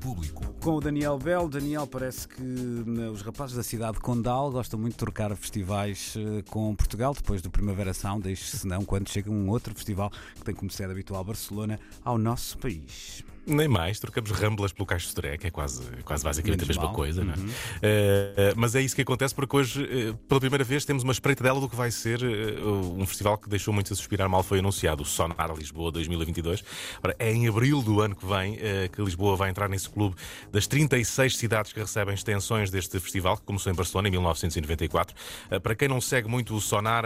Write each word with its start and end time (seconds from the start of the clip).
público. 0.00 0.42
Com 0.60 0.76
o 0.76 0.80
Daniel 0.80 1.18
Bell, 1.18 1.48
Daniel, 1.48 1.86
parece 1.86 2.26
que 2.26 2.42
né, 2.42 3.08
os 3.08 3.22
rapazes 3.22 3.54
da 3.54 3.62
cidade 3.62 3.94
de 3.94 4.00
Condal 4.00 4.50
gostam 4.50 4.80
muito 4.80 4.94
de 4.94 4.98
trocar 4.98 5.34
festivais 5.36 6.14
eh, 6.16 6.42
com 6.50 6.74
Portugal, 6.74 7.14
depois 7.14 7.42
do 7.42 7.50
Primavera 7.50 7.92
Sound, 7.92 8.22
deixe 8.22 8.56
se 8.56 8.66
não 8.66 8.84
quando 8.84 9.08
chega 9.08 9.30
um 9.30 9.48
outro 9.50 9.74
festival 9.74 10.10
que 10.34 10.42
tem 10.42 10.54
como 10.54 10.70
sede 10.70 10.90
habitual 10.90 11.22
Barcelona 11.22 11.78
ao 12.02 12.16
nosso 12.16 12.56
país. 12.58 13.22
Nem 13.46 13.68
mais, 13.68 13.98
trocamos 13.98 14.30
ramblas 14.30 14.72
pelo 14.72 14.86
Caixo 14.86 15.14
de 15.14 15.38
que 15.38 15.46
é 15.46 15.50
quase, 15.50 15.82
quase 16.04 16.22
basicamente 16.22 16.60
Menos 16.60 16.76
a 16.76 16.80
mesma 16.80 16.84
mal. 16.84 16.94
coisa, 16.94 17.24
não 17.24 17.32
é? 17.32 17.36
Eh, 17.82 18.54
mas 18.56 18.74
é 18.74 18.80
isso 18.80 18.94
que 18.94 19.02
acontece 19.02 19.34
porque 19.34 19.56
hoje, 19.56 19.82
eh, 19.84 20.14
pela 20.28 20.40
primeira 20.40 20.62
vez, 20.62 20.84
temos 20.84 21.02
uma 21.02 21.12
espreita 21.12 21.42
dela 21.42 21.60
do 21.60 21.68
que 21.68 21.76
vai 21.76 21.90
ser 21.90 22.22
eh, 22.22 22.60
um 22.62 23.06
festival 23.06 23.38
que 23.38 23.48
deixou 23.48 23.72
muito 23.72 23.92
a 23.92 23.96
suspirar 23.96 24.28
mal 24.28 24.42
foi 24.42 24.58
anunciado, 24.58 25.02
o 25.02 25.06
Sonar 25.06 25.52
Lisboa 25.56 25.90
2022. 25.90 26.62
Ora, 27.02 27.16
é 27.18 27.32
em 27.32 27.48
abril 27.48 27.82
do 27.82 28.00
ano 28.00 28.14
que 28.14 28.26
vem 28.26 28.58
que 28.92 29.02
Lisboa 29.02 29.36
vai 29.36 29.50
entrar 29.50 29.68
nesse 29.68 29.88
clube 29.88 30.16
das 30.52 30.66
36 30.66 31.36
cidades 31.36 31.72
que 31.72 31.80
recebem 31.80 32.14
extensões 32.14 32.70
deste 32.70 32.98
festival, 33.00 33.36
que 33.36 33.44
começou 33.44 33.72
em 33.72 33.74
Barcelona 33.74 34.08
em 34.08 34.10
1994. 34.10 35.14
Eh, 35.50 35.58
para 35.58 35.74
quem 35.74 35.88
não 35.88 36.00
segue 36.00 36.28
muito 36.28 36.54
o 36.54 36.60
Sonar, 36.60 37.04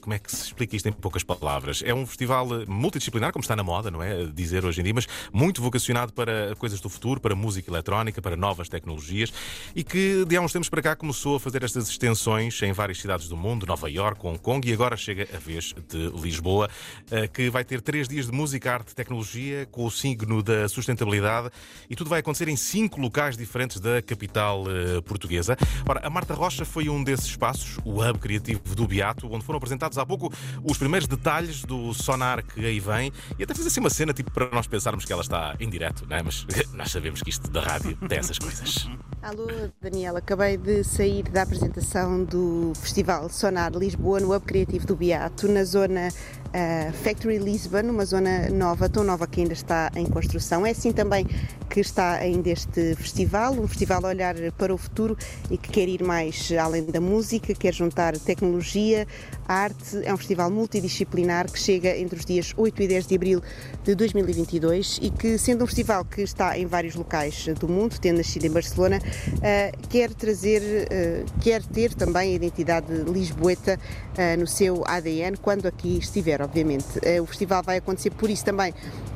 como 0.00 0.14
é 0.14 0.18
que 0.18 0.30
se 0.30 0.46
explica 0.46 0.76
isto 0.76 0.88
em 0.88 0.92
poucas 0.92 1.22
palavras? 1.22 1.82
É 1.84 1.94
um 1.94 2.06
festival 2.06 2.46
multidisciplinar, 2.66 3.32
como 3.32 3.42
está 3.42 3.54
na 3.54 3.62
moda, 3.62 3.90
não 3.90 4.02
é? 4.02 4.26
Dizer 4.26 4.64
hoje 4.64 4.80
em 4.80 4.84
dia, 4.84 4.94
mas 4.94 5.06
muito 5.32 5.59
vocacionado 5.60 6.12
para 6.12 6.54
coisas 6.56 6.80
do 6.80 6.88
futuro, 6.88 7.20
para 7.20 7.34
música 7.34 7.70
eletrónica, 7.70 8.20
para 8.20 8.36
novas 8.36 8.68
tecnologias 8.68 9.32
e 9.74 9.84
que 9.84 10.24
de 10.24 10.36
há 10.36 10.40
uns 10.40 10.52
tempos 10.52 10.68
para 10.68 10.82
cá 10.82 10.96
começou 10.96 11.36
a 11.36 11.40
fazer 11.40 11.62
estas 11.62 11.88
extensões 11.88 12.60
em 12.62 12.72
várias 12.72 13.00
cidades 13.00 13.28
do 13.28 13.36
mundo, 13.36 13.66
Nova 13.66 13.90
Iorque, 13.90 14.26
Hong 14.26 14.38
Kong 14.38 14.68
e 14.68 14.72
agora 14.72 14.96
chega 14.96 15.28
a 15.34 15.38
vez 15.38 15.74
de 15.88 16.08
Lisboa, 16.20 16.68
eh, 17.10 17.28
que 17.28 17.50
vai 17.50 17.64
ter 17.64 17.80
três 17.80 18.08
dias 18.08 18.26
de 18.26 18.32
música, 18.32 18.72
arte 18.72 18.90
e 18.90 18.94
tecnologia 18.94 19.66
com 19.70 19.84
o 19.84 19.90
signo 19.90 20.42
da 20.42 20.68
sustentabilidade 20.68 21.50
e 21.88 21.96
tudo 21.96 22.10
vai 22.10 22.20
acontecer 22.20 22.48
em 22.48 22.56
cinco 22.56 23.00
locais 23.00 23.36
diferentes 23.36 23.80
da 23.80 24.02
capital 24.02 24.64
eh, 24.68 25.00
portuguesa. 25.02 25.56
Ora, 25.88 26.00
a 26.06 26.10
Marta 26.10 26.34
Rocha 26.34 26.64
foi 26.64 26.88
um 26.88 27.02
desses 27.02 27.26
espaços, 27.26 27.78
o 27.84 28.02
hub 28.02 28.18
criativo 28.18 28.74
do 28.74 28.86
Beato, 28.86 29.28
onde 29.30 29.44
foram 29.44 29.58
apresentados 29.58 29.98
há 29.98 30.06
pouco 30.06 30.32
os 30.62 30.78
primeiros 30.78 31.06
detalhes 31.06 31.64
do 31.64 31.92
sonar 31.94 32.42
que 32.42 32.64
aí 32.64 32.80
vem 32.80 33.12
e 33.38 33.42
até 33.42 33.54
fiz 33.54 33.66
assim 33.66 33.80
uma 33.80 33.90
cena 33.90 34.12
tipo 34.12 34.30
para 34.30 34.50
nós 34.50 34.66
pensarmos 34.66 35.04
que 35.04 35.12
ela 35.12 35.22
está 35.22 35.49
em 35.58 35.68
direto, 35.68 36.06
é? 36.10 36.22
Mas 36.22 36.46
nós 36.74 36.90
sabemos 36.90 37.22
que 37.22 37.30
isto 37.30 37.50
da 37.50 37.60
rádio 37.60 37.96
tem 38.08 38.18
essas 38.18 38.38
coisas. 38.38 38.88
Alô, 39.22 39.46
Daniela, 39.82 40.18
acabei 40.18 40.56
de 40.56 40.82
sair 40.82 41.24
da 41.24 41.42
apresentação 41.42 42.24
do 42.24 42.72
Festival 42.74 43.28
Sonar 43.28 43.72
Lisboa 43.72 44.18
no 44.18 44.34
Hub 44.34 44.46
Criativo 44.46 44.86
do 44.86 44.96
Beato, 44.96 45.46
na 45.46 45.62
zona 45.62 46.08
ah, 46.52 46.90
Factory 46.92 47.38
Lisbon, 47.38 47.90
uma 47.90 48.04
zona 48.04 48.48
nova, 48.48 48.88
tão 48.88 49.04
nova 49.04 49.26
que 49.26 49.40
ainda 49.40 49.52
está 49.52 49.90
em 49.94 50.06
construção. 50.06 50.66
É 50.66 50.70
assim 50.70 50.90
também 50.90 51.26
que 51.68 51.80
está 51.80 52.14
ainda 52.14 52.50
este 52.50 52.96
festival, 52.96 53.52
um 53.52 53.68
festival 53.68 54.04
a 54.04 54.08
olhar 54.08 54.34
para 54.58 54.74
o 54.74 54.78
futuro 54.78 55.16
e 55.48 55.56
que 55.56 55.70
quer 55.70 55.88
ir 55.88 56.02
mais 56.02 56.50
além 56.52 56.84
da 56.84 57.00
música, 57.00 57.54
quer 57.54 57.72
juntar 57.72 58.18
tecnologia, 58.18 59.06
arte. 59.50 60.00
É 60.04 60.14
um 60.14 60.16
festival 60.16 60.50
multidisciplinar 60.50 61.50
que 61.50 61.58
chega 61.58 61.96
entre 61.96 62.18
os 62.18 62.24
dias 62.24 62.54
8 62.56 62.82
e 62.82 62.88
10 62.88 63.06
de 63.06 63.14
abril 63.16 63.42
de 63.82 63.94
2022 63.94 65.00
e 65.02 65.10
que, 65.10 65.36
sendo 65.36 65.64
um 65.64 65.66
festival 65.66 66.04
que 66.04 66.22
está 66.22 66.56
em 66.56 66.66
vários 66.66 66.94
locais 66.94 67.46
do 67.58 67.68
mundo, 67.68 67.98
tendo 68.00 68.18
nascido 68.18 68.44
em 68.44 68.50
Barcelona, 68.50 69.00
eh, 69.42 69.72
quer 69.88 70.14
trazer, 70.14 70.86
eh, 70.90 71.24
quer 71.40 71.62
ter 71.64 71.92
também 71.94 72.32
a 72.32 72.34
identidade 72.34 72.92
lisboeta 73.10 73.78
eh, 74.16 74.36
no 74.36 74.46
seu 74.46 74.84
ADN 74.86 75.36
quando 75.36 75.66
aqui 75.66 75.98
estiver, 75.98 76.40
obviamente. 76.40 76.86
O 77.20 77.26
festival 77.26 77.62
vai 77.62 77.78
acontecer 77.78 78.10
por 78.10 78.30
isso 78.30 78.44
também 78.44 78.72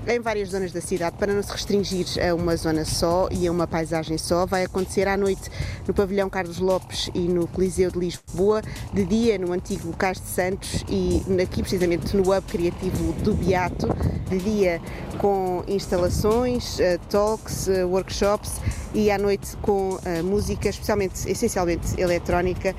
em 0.06 0.20
várias 0.20 0.50
zonas 0.50 0.72
da 0.72 0.80
cidade, 0.80 1.16
para 1.16 1.32
não 1.32 1.42
se 1.42 1.50
restringir 1.50 2.06
a 2.28 2.34
uma 2.34 2.56
zona 2.56 2.84
só 2.84 3.28
e 3.30 3.46
a 3.46 3.52
uma 3.52 3.66
paisagem 3.66 4.18
só. 4.18 4.44
Vai 4.44 4.64
acontecer 4.64 5.08
à 5.08 5.16
noite 5.16 5.50
no 5.86 5.94
Pavilhão 5.94 6.28
Carlos 6.28 6.58
Lopes 6.58 7.10
e 7.14 7.20
no 7.20 7.46
Coliseu 7.46 7.90
de 7.90 7.98
Lisboa, 7.98 8.60
de 8.92 9.04
dia 9.04 9.38
no 9.38 9.52
antigo 9.52 9.94
Cais 9.96 10.23
de 10.24 10.30
Santos 10.30 10.84
e 10.88 11.22
aqui 11.42 11.60
precisamente 11.60 12.16
no 12.16 12.22
Hub 12.22 12.42
Criativo 12.48 13.12
do 13.22 13.34
Beato, 13.34 13.88
de 14.28 14.38
dia 14.38 14.80
com 15.18 15.62
instalações, 15.68 16.80
eh, 16.80 16.98
talks, 17.10 17.68
eh, 17.68 17.84
workshops 17.84 18.60
e 18.94 19.10
à 19.10 19.18
noite 19.18 19.56
com 19.58 19.98
eh, 20.04 20.22
música, 20.22 20.68
especialmente, 20.68 21.30
essencialmente 21.30 22.00
eletrónica 22.00 22.74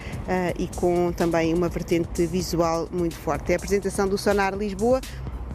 e 0.58 0.68
com 0.76 1.12
também 1.12 1.54
uma 1.54 1.70
vertente 1.70 2.26
visual 2.26 2.88
muito 2.92 3.16
forte. 3.16 3.52
É 3.52 3.56
a 3.56 3.58
apresentação 3.58 4.08
do 4.08 4.18
Sonar 4.18 4.56
Lisboa. 4.56 5.00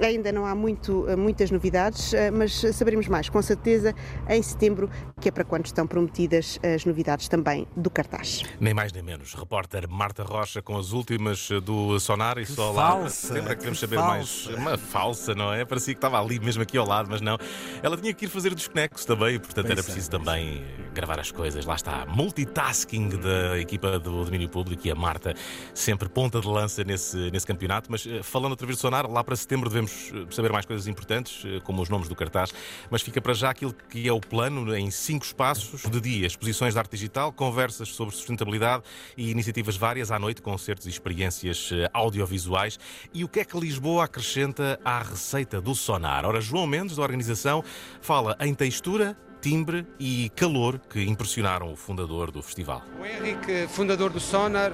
Ainda 0.00 0.32
não 0.32 0.46
há 0.46 0.54
muito, 0.54 1.08
eh, 1.08 1.16
muitas 1.16 1.50
novidades, 1.50 2.14
eh, 2.14 2.30
mas 2.30 2.60
saberemos 2.74 3.06
mais 3.06 3.28
com 3.28 3.40
certeza 3.42 3.94
em 4.28 4.42
setembro, 4.42 4.88
que 5.20 5.28
é 5.28 5.32
para 5.32 5.44
quando 5.44 5.66
estão 5.66 5.86
prometidas 5.86 6.58
as 6.62 6.84
novidades 6.84 7.28
também 7.28 7.66
do 7.76 7.90
cartaz. 7.90 8.42
Nem 8.58 8.72
mais 8.72 8.92
nem 8.92 9.02
menos. 9.02 9.34
Repórter 9.34 9.88
Marta 9.88 10.22
Rocha 10.22 10.62
com 10.62 10.76
as 10.78 10.92
últimas 10.92 11.48
do 11.62 11.98
Sonar 12.00 12.38
e 12.38 12.44
Que 12.46 12.52
só 12.52 12.70
lá. 12.72 12.92
falsa, 12.92 13.38
é 13.38 13.42
que 13.42 13.56
queremos 13.56 13.78
que 13.78 13.86
saber 13.86 13.96
mais. 13.98 14.44
falsa. 14.44 14.56
Uma 14.58 14.78
falsa, 14.78 15.34
não 15.34 15.52
é? 15.52 15.64
Parecia 15.64 15.92
que 15.94 15.98
estava 15.98 16.20
ali 16.20 16.38
mesmo 16.40 16.62
aqui 16.62 16.78
ao 16.78 16.86
lado, 16.86 17.08
mas 17.10 17.20
não. 17.20 17.36
Ela 17.82 17.96
tinha 17.96 18.14
que 18.14 18.24
ir 18.24 18.28
fazer 18.28 18.54
desconectos 18.54 19.04
também, 19.04 19.38
portanto 19.38 19.66
Pois 19.66 19.70
era 19.72 19.80
é, 19.80 19.82
preciso 19.82 20.10
pois 20.10 20.24
também 20.24 20.64
gravar 20.94 21.20
as 21.20 21.30
coisas. 21.30 21.66
Lá 21.66 21.74
está. 21.74 22.06
Multitasking 22.06 23.08
da 23.10 23.58
equipa 23.58 23.98
do 23.98 24.24
domínio 24.24 24.48
público 24.48 24.86
e 24.86 24.90
a 24.90 24.94
Marta 24.94 25.34
sempre 25.74 26.08
ponta 26.08 26.40
de 26.40 26.48
lança 26.48 26.82
nesse, 26.84 27.30
nesse 27.30 27.46
campeonato. 27.46 27.90
Mas 27.90 28.06
eh, 28.06 28.22
falando 28.22 28.52
outra 28.52 28.66
vez 28.66 28.78
do 28.78 28.80
Sonar, 28.80 29.10
lá 29.10 29.22
para 29.22 29.36
setembro 29.36 29.68
devemos 29.68 29.89
eh, 30.14 30.26
saber 30.30 30.52
mais 30.52 30.66
coisas 30.66 30.86
importantes, 30.86 31.42
eh, 31.44 31.60
como 31.64 31.82
os 31.82 31.88
nomes 31.88 32.08
do 32.08 32.14
cartaz. 32.14 32.52
Mas 32.90 33.02
fica 33.02 33.20
para 33.20 33.34
já 33.34 33.50
aquilo 33.50 33.74
que 33.88 34.06
é 34.08 34.12
o 34.12 34.20
plano 34.20 34.74
em 34.74 34.90
cinco 34.90 35.24
espaços 35.24 35.82
de 35.82 36.00
dia: 36.00 36.26
exposições 36.26 36.74
de 36.74 36.78
arte 36.78 36.90
digital, 36.90 37.32
conversas 37.32 37.88
sobre 37.88 38.14
sustentabilidade 38.14 38.82
e 39.16 39.30
iniciativas 39.30 39.76
várias 39.76 40.10
à 40.10 40.18
noite, 40.18 40.42
concertos 40.42 40.86
e 40.86 40.90
experiências 40.90 41.70
eh, 41.72 41.88
audiovisuais. 41.92 42.78
E 43.12 43.24
o 43.24 43.28
que 43.28 43.40
é 43.40 43.44
que 43.44 43.58
Lisboa 43.58 44.04
acrescenta 44.04 44.80
à 44.84 45.02
receita 45.02 45.60
do 45.60 45.74
Sonar? 45.74 46.24
Ora, 46.24 46.40
João 46.40 46.66
Mendes, 46.66 46.96
da 46.96 47.02
organização, 47.02 47.64
fala 48.00 48.36
em 48.40 48.54
textura, 48.54 49.16
timbre 49.40 49.86
e 49.98 50.30
calor 50.36 50.78
que 50.78 51.02
impressionaram 51.02 51.72
o 51.72 51.76
fundador 51.76 52.30
do 52.30 52.42
festival. 52.42 52.82
O 53.00 53.04
Henrique, 53.04 53.66
fundador 53.68 54.10
do 54.10 54.20
Sonar, 54.20 54.72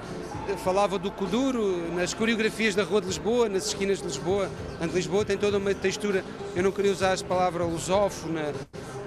falava 0.63 0.99
do 0.99 1.09
Kuduro 1.11 1.93
nas 1.93 2.13
coreografias 2.13 2.75
da 2.75 2.83
Rua 2.83 3.01
de 3.01 3.07
Lisboa, 3.07 3.49
nas 3.49 3.67
esquinas 3.67 3.99
de 3.99 4.05
Lisboa. 4.05 4.49
Portanto, 4.69 4.93
Lisboa 4.93 5.25
tem 5.25 5.37
toda 5.37 5.57
uma 5.57 5.73
textura, 5.73 6.23
eu 6.55 6.63
não 6.63 6.71
queria 6.71 6.91
usar 6.91 7.13
a 7.13 7.23
palavra 7.23 7.63
lusófona, 7.63 8.53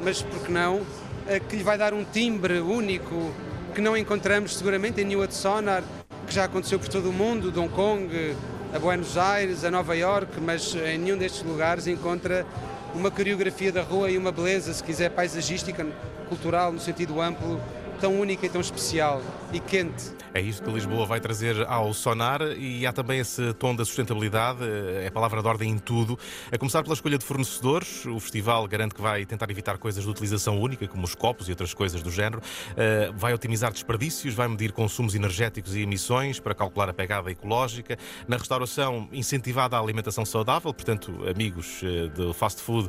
mas 0.03 0.23
por 0.23 0.41
que 0.41 0.51
não, 0.51 0.81
eh, 1.27 1.41
que 1.41 1.57
lhe 1.57 1.63
vai 1.63 1.77
dar 1.77 1.93
um 1.93 2.05
timbre 2.05 2.61
único 2.61 3.33
que 3.75 3.81
não 3.81 3.97
encontramos 3.97 4.57
seguramente 4.57 5.01
em 5.01 5.05
nenhuma 5.05 5.27
de 5.27 5.35
Sonar, 5.35 5.85
que 6.27 6.35
já 6.35 6.45
aconteceu 6.45 6.79
por 6.79 6.89
todo 6.89 7.11
o 7.11 7.13
mundo, 7.13 7.53
Hong 7.57 7.69
Kong, 7.69 8.37
a 8.75 8.79
Buenos 8.79 9.17
Aires, 9.17 9.65
a 9.65 9.71
Nova 9.71 9.97
York, 9.97 10.41
mas 10.41 10.75
em 10.75 10.99
nenhum 10.99 11.19
destes 11.19 11.43
lugares 11.43 11.87
encontra 11.87 12.47
uma 12.95 13.11
coreografia 13.11 13.73
da 13.73 13.83
rua 13.83 14.11
e 14.11 14.19
uma 14.19 14.33
beleza, 14.33 14.73
se 14.73 14.83
quiser, 14.83 15.11
paisagística, 15.11 15.87
cultural, 16.29 16.73
no 16.73 16.81
sentido 16.81 17.21
amplo, 17.21 17.61
tão 18.01 18.19
única 18.19 18.47
e 18.47 18.49
tão 18.49 18.61
especial 18.61 19.23
e 19.53 19.61
quente. 19.61 20.19
É 20.33 20.41
isto 20.41 20.63
que 20.63 20.71
Lisboa 20.71 21.05
vai 21.05 21.21
trazer 21.21 21.67
ao 21.67 21.93
Sonar 21.93 22.41
e 22.57 22.87
há 22.87 22.93
também 22.93 23.19
esse 23.19 23.53
tom 23.55 23.75
da 23.75 23.85
sustentabilidade, 23.85 24.61
eh, 24.63 25.07
é 25.07 25.11
palavra 25.11 25.43
de 25.43 25.49
ordem 25.49 25.71
em 25.71 25.79
tudo. 25.79 26.17
A 26.53 26.57
começar 26.57 26.83
pela 26.85 26.95
escolha 26.95 27.19
de 27.19 27.25
fornecedores, 27.25 28.07
o 28.07 28.19
festival 28.21 28.67
garante 28.69 28.95
que 28.95 29.03
vai 29.03 29.27
tentar 29.27 29.51
evitar 29.51 29.77
coisas 29.77 30.05
de 30.05 30.09
utilização 30.09 30.59
única, 30.59 30.87
como 30.87 31.05
os 31.05 31.17
copos 31.17 31.49
e 31.49 31.51
outras 31.51 31.75
coisas 31.75 32.01
do 32.01 32.11
género. 32.11 32.41
Eh, 32.77 33.11
Vai 33.17 33.35
otimizar 33.35 33.73
desperdícios, 33.73 34.33
vai 34.33 34.47
medir 34.49 34.73
consumos 34.73 35.15
energéticos 35.15 35.75
e 35.75 35.81
emissões 35.83 36.39
para 36.39 36.55
calcular 36.55 36.89
a 36.89 36.95
pegada 36.95 37.31
ecológica. 37.31 37.99
Na 38.27 38.37
restauração, 38.37 39.09
incentivada 39.13 39.77
a 39.77 39.81
alimentação 39.81 40.25
saudável, 40.25 40.73
portanto, 40.73 41.13
amigos 41.29 41.81
eh, 41.83 42.09
do 42.09 42.33
fast 42.33 42.63
food, 42.63 42.89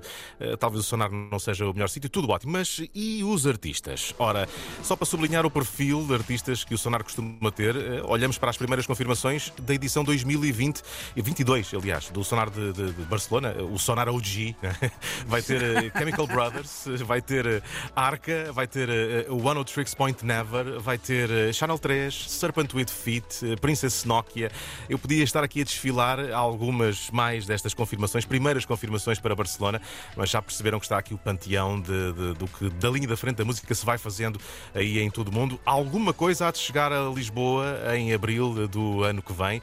talvez 0.60 0.86
o 0.86 0.88
Sonar 0.88 1.10
não 1.12 1.40
seja 1.40 1.66
o 1.68 1.74
melhor 1.74 1.90
sítio, 1.90 2.10
tudo 2.10 2.30
ótimo. 2.30 2.52
Mas 2.54 2.82
e 2.94 3.24
os 3.24 3.48
artistas? 3.48 4.14
Ora, 4.20 4.48
só 4.84 4.96
para 5.02 5.08
sublinhar 5.10 5.44
o 5.48 5.50
perfil 5.50 6.06
de 6.06 6.14
artistas 6.14 6.64
que 6.64 6.76
o 6.76 6.78
Sonar 6.78 7.04
costuma 7.04 7.52
ter, 7.52 7.76
eh, 7.76 8.04
olhamos 8.06 8.38
para 8.38 8.52
as 8.52 8.58
primeiras 8.58 8.86
confirmações 8.86 9.52
da 9.60 9.74
edição 9.74 10.04
2020 10.04 10.84
e 11.16 11.22
22, 11.24 11.74
aliás, 11.74 12.10
do 12.12 12.24
Sonar 12.24 12.52
de, 12.52 12.72
de- 12.72 12.94
de 12.94 13.02
Barcelona, 13.06 13.56
o 13.64 13.80
Sonar 13.80 14.08
OG. 14.10 14.56
Vai 15.26 15.42
ter 15.42 15.60
eh, 15.64 15.92
Chemical 15.98 16.28
Brothers, 16.28 16.86
eh, 16.86 16.98
vai 17.04 17.20
ter 17.20 17.48
eh, 17.48 17.62
Arca, 17.96 18.54
vai 18.54 18.68
ter 18.68 18.90
eh, 18.90 19.26
One 19.28 19.60
O 19.60 19.64
Tricks 19.66 19.96
Point 19.96 20.24
Never, 20.24 20.80
vai 20.80 21.00
ter 21.00 21.32
eh, 21.32 21.52
Channel 21.52 21.80
3, 21.80 22.14
Serpent 22.30 22.72
with 22.76 22.90
Feet, 22.92 23.26
eh, 23.44 23.56
Princess 23.56 24.06
Nokia. 24.06 24.52
Eu 24.88 25.00
podia 25.00 25.24
estar 25.24 25.44
aqui 25.44 25.62
a 25.62 25.64
desfilar 25.64 26.32
algumas 26.32 27.10
mais 27.10 27.48
destas 27.48 27.74
confirmações, 27.74 28.24
primeiras 28.24 28.66
confirmações 28.66 29.18
para 29.20 29.36
Barcelona, 29.36 29.82
mas 30.16 30.30
já 30.30 30.40
perceberam 30.44 30.80
que 30.80 30.86
está 30.86 31.00
aqui 31.00 31.16
o 31.16 31.18
panteão 31.18 31.82
de- 31.82 32.36
do 32.38 32.46
que 32.48 32.70
da 32.70 32.90
linha 32.92 33.08
da 33.08 33.18
frente 33.18 33.38
da 33.38 33.46
música 33.46 33.74
se 33.74 33.84
vai 33.84 33.98
fazendo 33.98 34.40
aí 34.76 34.91
e 34.92 35.00
em 35.00 35.10
todo 35.10 35.30
o 35.30 35.34
mundo. 35.34 35.60
Alguma 35.66 36.14
coisa 36.14 36.48
há 36.48 36.52
de 36.52 36.58
chegar 36.58 36.92
a 36.92 37.10
Lisboa 37.10 37.78
em 37.96 38.14
abril 38.14 38.68
do 38.68 39.04
ano 39.04 39.22
que 39.22 39.32
vem, 39.32 39.62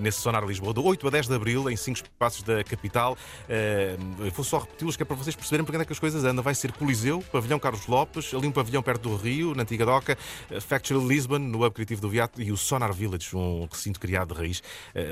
nesse 0.00 0.20
Sonar 0.20 0.44
Lisboa, 0.44 0.72
de 0.72 0.80
8 0.80 1.06
a 1.06 1.10
10 1.10 1.28
de 1.28 1.34
abril, 1.34 1.70
em 1.70 1.76
cinco 1.76 1.98
espaços 1.98 2.42
da 2.42 2.64
capital. 2.64 3.16
vou 4.34 4.44
só 4.44 4.58
repeti-los 4.58 4.96
que 4.96 5.02
é 5.02 5.06
para 5.06 5.16
vocês 5.16 5.36
perceberem 5.36 5.64
porque 5.64 5.80
é 5.80 5.84
que 5.84 5.92
as 5.92 5.98
coisas 5.98 6.24
andam. 6.24 6.42
Vai 6.42 6.54
ser 6.54 6.72
Coliseu, 6.72 7.22
Pavilhão 7.30 7.58
Carlos 7.58 7.86
Lopes, 7.86 8.32
ali 8.32 8.46
um 8.46 8.52
pavilhão 8.52 8.82
perto 8.82 9.08
do 9.08 9.16
Rio, 9.16 9.54
na 9.54 9.62
antiga 9.62 9.84
Doca, 9.84 10.16
Factory 10.60 11.06
Lisbon, 11.06 11.38
no 11.38 11.64
Hub 11.64 11.74
Criativo 11.74 12.00
do 12.00 12.08
Viato 12.08 12.40
e 12.40 12.50
o 12.50 12.56
Sonar 12.56 12.92
Village, 12.92 13.36
um 13.36 13.68
recinto 13.70 14.00
criado 14.00 14.34
de 14.34 14.40
raiz, 14.40 14.62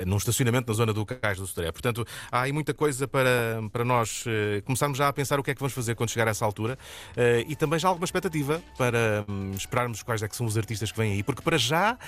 num 0.06 0.16
estacionamento 0.16 0.69
na 0.69 0.75
zona 0.75 0.93
do 0.93 1.04
Cais 1.04 1.38
do 1.38 1.46
Sodré. 1.46 1.70
Portanto, 1.72 2.06
há 2.31 2.43
aí 2.43 2.52
muita 2.52 2.72
coisa 2.72 3.06
para, 3.06 3.60
para 3.70 3.84
nós 3.84 4.25
começarmos 4.64 4.96
já 4.96 5.08
a 5.08 5.12
pensar 5.12 5.38
o 5.38 5.43
que 5.43 5.50
é 5.50 5.54
que 5.54 5.60
vamos 5.60 5.75
fazer 5.75 5.94
quando 5.94 6.10
chegar 6.10 6.26
a 6.28 6.31
essa 6.31 6.44
altura 6.44 6.78
e 7.46 7.54
também 7.56 7.78
já 7.78 7.88
alguma 7.88 8.04
expectativa 8.04 8.62
para 8.78 9.25
esperarmos 9.56 10.03
quais 10.03 10.23
é 10.23 10.29
que 10.29 10.37
são 10.37 10.47
os 10.47 10.56
artistas 10.56 10.91
que 10.91 10.99
vêm 10.99 11.12
aí, 11.12 11.23
porque 11.23 11.43
para 11.43 11.59
já, 11.59 11.99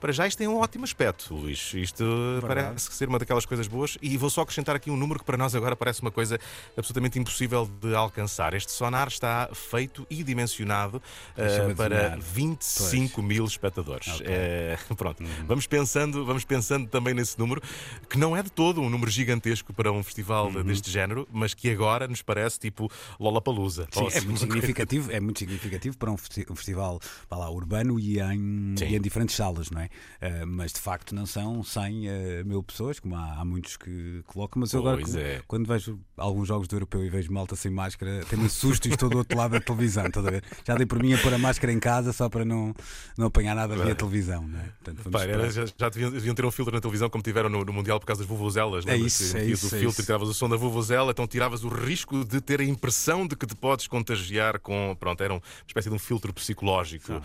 para 0.00 0.12
já 0.12 0.26
isto 0.26 0.38
tem 0.38 0.48
um 0.48 0.58
ótimo 0.58 0.84
aspecto, 0.84 1.34
Luís. 1.34 1.72
Isto 1.74 2.04
Verdade. 2.40 2.46
parece 2.46 2.92
ser 2.92 3.08
uma 3.08 3.18
daquelas 3.18 3.46
coisas 3.46 3.66
boas 3.66 3.96
e 4.02 4.16
vou 4.16 4.30
só 4.30 4.42
acrescentar 4.42 4.76
aqui 4.76 4.90
um 4.90 4.96
número 4.96 5.20
que 5.20 5.24
para 5.24 5.36
nós 5.36 5.54
agora 5.54 5.76
parece 5.76 6.02
uma 6.02 6.10
coisa 6.10 6.38
absolutamente 6.76 7.18
impossível 7.18 7.70
de 7.80 7.94
alcançar. 7.94 8.54
Este 8.54 8.72
sonar 8.72 9.08
está 9.08 9.48
feito 9.52 10.06
e 10.10 10.22
dimensionado 10.22 10.96
uh, 10.98 11.74
para 11.74 12.16
25 12.18 13.14
pois. 13.14 13.26
mil 13.26 13.44
espectadores. 13.44 14.08
Okay. 14.08 14.26
É, 14.28 14.78
pronto, 14.96 15.22
uhum. 15.22 15.46
vamos 15.46 15.66
pensando, 15.66 16.24
vamos 16.24 16.44
pensando 16.44 16.88
também 16.88 17.14
nesse 17.14 17.38
número, 17.38 17.62
que 18.08 18.18
não 18.18 18.36
é 18.36 18.42
de 18.42 18.50
todo 18.50 18.80
um 18.80 18.90
número 18.90 19.10
gigantesco 19.10 19.72
para 19.72 19.92
um 19.92 20.02
festival 20.02 20.46
uhum. 20.46 20.62
deste 20.62 20.90
género, 20.90 21.28
mas 21.32 21.54
que 21.54 21.70
agora 21.70 22.08
nos 22.08 22.22
parece 22.22 22.58
tipo 22.58 22.90
Lollapalooza. 23.18 23.86
Sim, 23.90 24.08
é 24.12 24.20
muito 24.20 24.40
significativo, 24.40 25.12
é 25.12 25.20
muito 25.20 25.38
significativo 25.38 25.96
para 25.96 26.10
um, 26.10 26.16
festival 26.16 26.81
lá, 27.30 27.50
urbano 27.50 27.98
e 27.98 28.20
em, 28.20 28.74
e 28.80 28.96
em, 28.96 29.00
diferentes 29.00 29.36
salas, 29.36 29.70
não 29.70 29.80
é? 29.80 29.86
Uh, 29.86 30.46
mas 30.46 30.72
de 30.72 30.80
facto 30.80 31.14
não 31.14 31.26
são 31.26 31.62
100 31.62 32.08
uh, 32.08 32.12
mil 32.44 32.62
pessoas, 32.62 32.98
como 32.98 33.14
há, 33.16 33.40
há 33.40 33.44
muitos 33.44 33.76
que 33.76 34.22
colocam. 34.26 34.60
Mas 34.60 34.72
eu 34.72 34.80
agora, 34.80 35.02
é. 35.18 35.42
quando 35.46 35.66
vejo 35.66 35.98
alguns 36.16 36.48
jogos 36.48 36.68
do 36.68 36.76
europeu 36.76 37.04
e 37.04 37.08
vejo 37.08 37.32
malta 37.32 37.56
sem 37.56 37.70
máscara, 37.70 38.24
tenho-me 38.28 38.48
susto 38.48 38.88
e 38.88 38.92
estou 38.92 39.08
do 39.08 39.18
outro 39.18 39.36
lado 39.36 39.52
da 39.52 39.60
televisão, 39.60 40.06
estás 40.06 40.26
a 40.26 40.30
ver? 40.30 40.44
Já 40.64 40.74
dei 40.74 40.86
por 40.86 41.02
mim 41.02 41.14
a 41.14 41.18
pôr 41.18 41.32
a 41.34 41.38
máscara 41.38 41.72
em 41.72 41.80
casa 41.80 42.12
só 42.12 42.28
para 42.28 42.44
não, 42.44 42.74
não 43.16 43.26
apanhar 43.26 43.54
nada 43.54 43.76
via 43.76 43.94
televisão, 43.94 44.46
não 44.46 44.58
é? 44.58 44.64
Portanto, 44.82 45.10
Pai, 45.10 45.30
era, 45.30 45.50
já, 45.50 45.64
já 45.64 45.88
deviam, 45.88 46.10
deviam, 46.10 46.34
ter 46.34 46.44
um 46.44 46.50
filtro 46.50 46.74
na 46.74 46.80
televisão 46.80 47.08
como 47.08 47.22
tiveram 47.22 47.48
no, 47.48 47.64
no 47.64 47.72
Mundial 47.72 47.98
por 48.00 48.06
causa 48.06 48.22
das 48.22 48.28
vuvuzelas. 48.28 48.86
É 48.86 48.96
isso, 48.96 49.36
é 49.36 49.44
isso. 49.44 49.66
o 49.66 49.76
é 49.76 49.80
filtro 49.80 50.00
isso. 50.00 50.04
tiravas 50.04 50.28
o 50.28 50.34
som 50.34 50.48
da 50.48 50.56
vuvuzela, 50.56 51.10
então 51.10 51.26
tiravas 51.26 51.64
o 51.64 51.68
risco 51.68 52.24
de 52.24 52.40
ter 52.40 52.60
a 52.60 52.64
impressão 52.64 53.26
de 53.26 53.36
que 53.36 53.46
te 53.46 53.54
podes 53.54 53.86
contagiar 53.86 54.58
com. 54.60 54.96
Pronto, 54.98 55.22
era 55.22 55.34
uma 55.34 55.42
espécie 55.66 55.88
de 55.88 55.94
um 55.94 55.98
filtro 55.98 56.32
psicológico. 56.32 56.71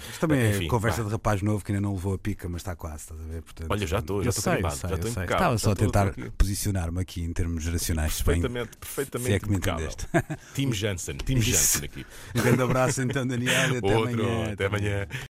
Isto 0.10 0.20
também 0.20 0.40
é 0.40 0.50
Enfim, 0.50 0.68
conversa 0.68 1.04
de 1.04 1.10
rapaz 1.10 1.42
novo 1.42 1.64
que 1.64 1.72
ainda 1.72 1.82
não 1.82 1.94
levou 1.94 2.14
a 2.14 2.18
pica, 2.18 2.50
mas 2.50 2.62
está 2.62 2.76
quase, 2.76 2.98
estás 2.98 3.20
a 3.20 3.24
ver? 3.24 3.42
Portanto, 3.42 3.72
Olha, 3.72 3.88
já 3.88 4.00
estou, 4.00 4.24
já 4.24 4.30
estou 4.30 4.44
sei, 4.44 4.62
já 4.62 4.96
estou 4.96 5.24
Estava 5.24 5.58
só 5.58 5.72
a 5.72 5.76
tentar 5.76 6.14
posicionar-me 6.38 7.02
aqui 7.02 7.22
em 7.22 7.32
termos 7.34 7.64
geracionais. 7.64 8.22
Perfeitamente, 8.22 8.70
bem, 8.70 8.80
perfeitamente. 8.80 9.30
Se 9.30 9.36
é 9.36 9.40
que 9.40 9.50
me 9.50 9.58
entendeste. 9.58 10.08
Tim 10.54 10.72
Jansen, 10.74 11.18
Tim 11.18 11.42
Jansen 11.42 11.86
aqui. 11.86 12.06
Um 12.36 12.42
grande 12.42 12.62
abraço 12.62 13.02
então, 13.02 13.26
Daniel, 13.26 13.74
e 13.74 13.78
até 13.78 13.96
Outro, 13.96 14.24
amanhã. 14.24 14.52
Até 14.54 14.66
amanhã. 14.66 15.08